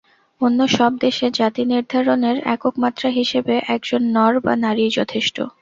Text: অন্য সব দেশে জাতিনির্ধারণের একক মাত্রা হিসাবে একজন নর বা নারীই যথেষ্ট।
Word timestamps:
অন্য 0.41 0.59
সব 0.77 0.91
দেশে 0.99 1.25
জাতিনির্ধারণের 1.39 2.37
একক 2.53 2.73
মাত্রা 2.83 3.09
হিসাবে 3.17 3.55
একজন 3.67 4.01
নর 4.15 4.33
বা 4.45 4.53
নারীই 4.63 4.91
যথেষ্ট। 4.97 5.37